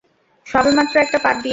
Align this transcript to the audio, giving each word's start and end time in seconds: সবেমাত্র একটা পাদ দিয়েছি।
সবেমাত্র 0.47 0.95
একটা 0.97 1.17
পাদ 1.19 1.35
দিয়েছি। 1.35 1.49